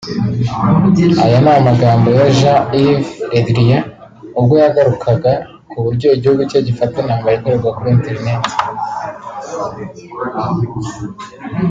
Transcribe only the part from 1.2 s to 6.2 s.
Aya ni amagambo ya Jean-Yves Le Drian ubwo yagarukaga kuburyo